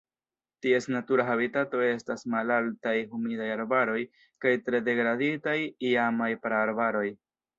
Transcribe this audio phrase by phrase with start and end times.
[0.65, 3.99] Ties natura habitato estas malaltaj humidaj arbaroj
[4.45, 5.57] kaj tre degraditaj
[5.93, 7.07] iamaj praarbaroj.